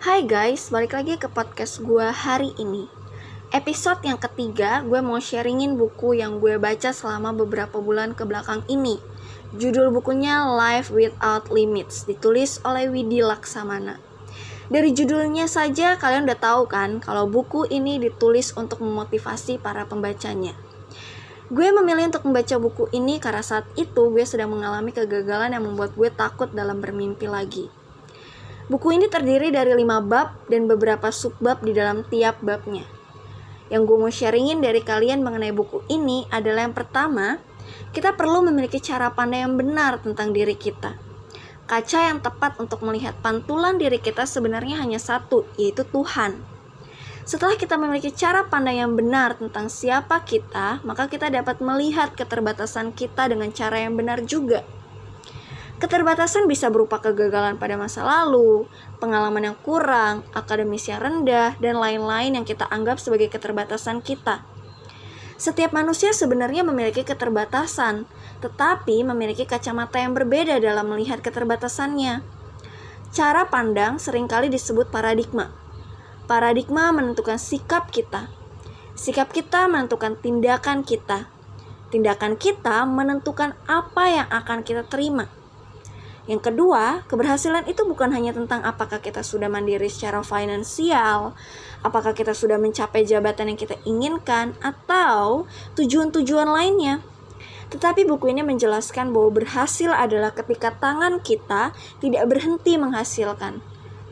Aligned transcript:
Hai 0.00 0.24
guys, 0.24 0.72
balik 0.72 0.96
lagi 0.96 1.20
ke 1.20 1.28
podcast 1.28 1.84
gue 1.84 2.08
hari 2.08 2.56
ini. 2.56 2.88
Episode 3.52 4.00
yang 4.00 4.16
ketiga, 4.16 4.80
gue 4.80 4.96
mau 5.04 5.20
sharingin 5.20 5.76
buku 5.76 6.16
yang 6.16 6.40
gue 6.40 6.56
baca 6.56 6.88
selama 6.88 7.36
beberapa 7.36 7.84
bulan 7.84 8.16
ke 8.16 8.24
belakang 8.24 8.64
ini. 8.72 8.96
Judul 9.60 9.92
bukunya 9.92 10.48
Life 10.56 10.88
Without 10.88 11.52
Limits, 11.52 12.08
ditulis 12.08 12.64
oleh 12.64 12.88
Widi 12.88 13.20
Laksamana. 13.20 14.00
Dari 14.72 14.96
judulnya 14.96 15.44
saja 15.44 16.00
kalian 16.00 16.24
udah 16.24 16.40
tahu 16.40 16.64
kan 16.64 17.04
kalau 17.04 17.28
buku 17.28 17.68
ini 17.68 18.00
ditulis 18.00 18.56
untuk 18.56 18.80
memotivasi 18.80 19.60
para 19.60 19.84
pembacanya. 19.84 20.56
Gue 21.52 21.76
memilih 21.76 22.08
untuk 22.08 22.24
membaca 22.24 22.56
buku 22.56 22.88
ini 22.96 23.20
karena 23.20 23.44
saat 23.44 23.68
itu 23.76 24.08
gue 24.08 24.24
sedang 24.24 24.48
mengalami 24.48 24.96
kegagalan 24.96 25.52
yang 25.52 25.68
membuat 25.68 25.92
gue 25.92 26.08
takut 26.08 26.48
dalam 26.56 26.80
bermimpi 26.80 27.28
lagi. 27.28 27.68
Buku 28.70 28.94
ini 28.94 29.10
terdiri 29.10 29.50
dari 29.50 29.74
lima 29.74 29.98
bab 29.98 30.46
dan 30.46 30.70
beberapa 30.70 31.10
subbab 31.10 31.58
di 31.66 31.74
dalam 31.74 32.06
tiap 32.06 32.38
babnya. 32.38 32.86
Yang 33.66 33.82
gue 33.82 33.96
mau 33.98 34.12
sharingin 34.14 34.62
dari 34.62 34.78
kalian 34.78 35.26
mengenai 35.26 35.50
buku 35.50 35.82
ini 35.90 36.22
adalah 36.30 36.70
yang 36.70 36.74
pertama, 36.78 37.42
kita 37.90 38.14
perlu 38.14 38.46
memiliki 38.46 38.78
cara 38.78 39.10
pandang 39.10 39.50
yang 39.50 39.54
benar 39.58 39.98
tentang 39.98 40.30
diri 40.30 40.54
kita. 40.54 40.94
Kaca 41.66 42.14
yang 42.14 42.22
tepat 42.22 42.62
untuk 42.62 42.86
melihat 42.86 43.18
pantulan 43.18 43.74
diri 43.74 43.98
kita 43.98 44.22
sebenarnya 44.22 44.78
hanya 44.78 45.02
satu, 45.02 45.50
yaitu 45.58 45.82
Tuhan. 45.90 46.38
Setelah 47.26 47.58
kita 47.58 47.74
memiliki 47.74 48.14
cara 48.14 48.46
pandang 48.46 48.86
yang 48.86 48.94
benar 48.94 49.34
tentang 49.34 49.66
siapa 49.66 50.22
kita, 50.22 50.78
maka 50.86 51.10
kita 51.10 51.26
dapat 51.26 51.58
melihat 51.58 52.14
keterbatasan 52.14 52.94
kita 52.94 53.26
dengan 53.26 53.50
cara 53.50 53.82
yang 53.82 53.98
benar 53.98 54.22
juga. 54.22 54.62
Keterbatasan 55.80 56.44
bisa 56.44 56.68
berupa 56.68 57.00
kegagalan 57.00 57.56
pada 57.56 57.80
masa 57.80 58.04
lalu, 58.04 58.68
pengalaman 59.00 59.48
yang 59.48 59.56
kurang, 59.64 60.28
akademis 60.36 60.84
yang 60.92 61.00
rendah, 61.00 61.56
dan 61.56 61.80
lain-lain 61.80 62.36
yang 62.36 62.44
kita 62.44 62.68
anggap 62.68 63.00
sebagai 63.00 63.32
keterbatasan 63.32 64.04
kita. 64.04 64.44
Setiap 65.40 65.72
manusia 65.72 66.12
sebenarnya 66.12 66.68
memiliki 66.68 67.00
keterbatasan, 67.00 68.04
tetapi 68.44 69.08
memiliki 69.08 69.48
kacamata 69.48 69.96
yang 69.96 70.12
berbeda 70.12 70.60
dalam 70.60 70.84
melihat 70.92 71.24
keterbatasannya. 71.24 72.20
Cara 73.16 73.48
pandang 73.48 73.96
sering 73.96 74.28
kali 74.28 74.52
disebut 74.52 74.92
paradigma. 74.92 75.48
Paradigma 76.28 76.92
menentukan 76.92 77.40
sikap 77.40 77.88
kita. 77.88 78.28
Sikap 78.92 79.32
kita 79.32 79.64
menentukan 79.64 80.20
tindakan 80.20 80.84
kita. 80.84 81.32
Tindakan 81.88 82.36
kita 82.36 82.84
menentukan 82.84 83.56
apa 83.64 84.04
yang 84.12 84.28
akan 84.28 84.60
kita 84.60 84.84
terima. 84.84 85.39
Yang 86.30 86.54
kedua, 86.54 87.02
keberhasilan 87.10 87.66
itu 87.66 87.82
bukan 87.82 88.14
hanya 88.14 88.30
tentang 88.30 88.62
apakah 88.62 89.02
kita 89.02 89.26
sudah 89.26 89.50
mandiri 89.50 89.90
secara 89.90 90.22
finansial, 90.22 91.34
apakah 91.82 92.14
kita 92.14 92.30
sudah 92.30 92.54
mencapai 92.54 93.02
jabatan 93.02 93.50
yang 93.50 93.58
kita 93.58 93.74
inginkan, 93.82 94.54
atau 94.62 95.50
tujuan-tujuan 95.74 96.46
lainnya. 96.46 97.02
Tetapi 97.74 98.06
buku 98.06 98.30
ini 98.30 98.46
menjelaskan 98.46 99.10
bahwa 99.10 99.42
berhasil 99.42 99.90
adalah 99.90 100.30
ketika 100.30 100.70
tangan 100.70 101.18
kita 101.18 101.74
tidak 101.98 102.30
berhenti 102.30 102.78
menghasilkan 102.78 103.58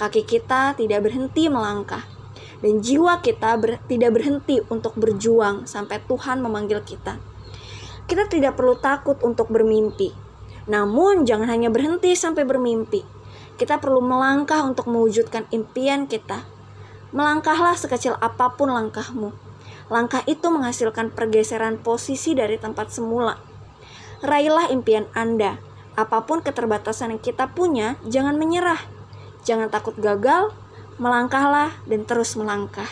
Kaki 0.00 0.24
kita 0.24 0.72
tidak 0.80 1.04
berhenti 1.04 1.52
melangkah, 1.52 2.08
dan 2.64 2.80
jiwa 2.80 3.20
kita 3.20 3.52
ber, 3.60 3.84
tidak 3.84 4.16
berhenti 4.16 4.56
untuk 4.72 4.96
berjuang 4.96 5.68
sampai 5.68 6.00
Tuhan 6.08 6.40
memanggil 6.40 6.80
kita. 6.80 7.20
Kita 8.08 8.24
tidak 8.24 8.56
perlu 8.56 8.80
takut 8.80 9.20
untuk 9.20 9.52
bermimpi, 9.52 10.29
namun 10.68 11.24
jangan 11.24 11.48
hanya 11.48 11.72
berhenti 11.72 12.12
sampai 12.12 12.44
bermimpi. 12.44 13.06
Kita 13.56 13.78
perlu 13.78 14.00
melangkah 14.00 14.64
untuk 14.64 14.88
mewujudkan 14.88 15.48
impian 15.52 16.08
kita. 16.08 16.44
Melangkahlah 17.12 17.76
sekecil 17.76 18.16
apa 18.20 18.56
pun 18.56 18.72
langkahmu. 18.72 19.32
Langkah 19.92 20.24
itu 20.24 20.48
menghasilkan 20.48 21.12
pergeseran 21.12 21.80
posisi 21.80 22.32
dari 22.32 22.56
tempat 22.56 22.88
semula. 22.88 23.36
Raihlah 24.24 24.72
impian 24.72 25.08
Anda. 25.12 25.60
Apa 25.96 26.24
pun 26.24 26.40
keterbatasan 26.40 27.16
yang 27.16 27.20
kita 27.20 27.50
punya, 27.52 28.00
jangan 28.06 28.38
menyerah 28.38 28.80
Jangan 29.40 29.72
takut 29.72 29.96
gagal, 29.96 30.52
melangkahlah 31.00 31.72
dan 31.88 32.04
terus 32.04 32.36
melangkah. 32.36 32.88